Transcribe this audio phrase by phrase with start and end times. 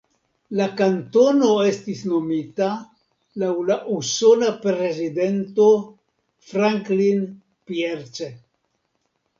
[0.59, 2.69] La kantono estis nomita
[3.43, 5.71] laŭ la usona prezidento
[6.55, 7.25] Franklin
[7.71, 8.35] Pierce.